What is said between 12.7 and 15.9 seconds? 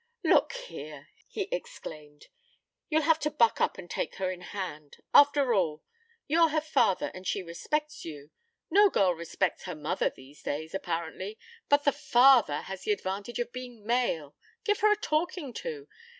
the advantage of being male. Give her a talking to.